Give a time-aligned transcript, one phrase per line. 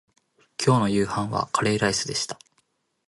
[0.59, 2.39] 今日の夕飯はカレーライスでした